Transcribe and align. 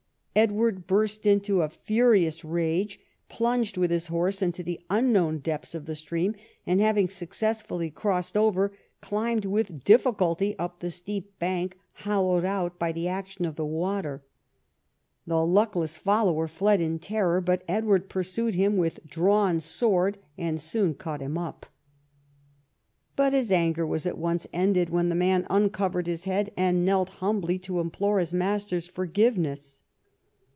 Edward 0.33 0.87
burst 0.87 1.25
into 1.25 1.61
a 1.61 1.67
furious 1.67 2.37
IV 2.37 2.43
THE 2.43 2.47
KING 2.47 2.61
AND 2.61 2.61
HIS 2.61 2.69
WORK 2.71 2.79
63 2.85 3.11
rage, 3.11 3.27
plunged 3.27 3.77
with 3.77 3.91
his 3.91 4.07
horse 4.07 4.41
into 4.41 4.63
the 4.63 4.79
unknown 4.89 5.39
depths 5.39 5.75
of 5.75 5.85
the 5.87 5.93
stream, 5.95 6.35
and 6.65 6.79
having 6.79 7.09
successfully 7.09 7.89
crossed 7.89 8.37
over, 8.37 8.71
climbed 9.01 9.43
with 9.43 9.83
difficulty 9.83 10.57
up 10.57 10.79
the 10.79 10.89
steep 10.89 11.37
bank 11.37 11.77
hollowed 11.91 12.45
out 12.45 12.79
by 12.79 12.93
the 12.93 13.09
action 13.09 13.43
of 13.43 13.57
the 13.57 13.65
water. 13.65 14.23
The 15.27 15.45
luckless 15.45 15.97
follower 15.97 16.47
fled 16.47 16.79
in 16.79 16.97
terror, 16.99 17.41
but 17.41 17.63
Edward 17.67 18.07
pursued 18.07 18.55
him 18.55 18.77
with 18.77 19.05
drawn 19.05 19.59
sword, 19.59 20.17
and 20.37 20.61
soon 20.61 20.93
caught 20.93 21.19
him 21.19 21.37
up. 21.37 21.65
But 23.17 23.33
his 23.33 23.51
anger 23.51 23.85
was 23.85 24.05
at 24.07 24.17
once 24.17 24.47
ended 24.53 24.89
when 24.91 25.09
the 25.09 25.13
man 25.13 25.45
uncovered 25.49 26.07
his 26.07 26.23
head 26.23 26.53
and 26.55 26.85
knelt 26.85 27.09
humbly 27.19 27.59
to 27.59 27.81
implore 27.81 28.19
his 28.19 28.31
master's 28.31 28.87
forgiveness. 28.87 29.81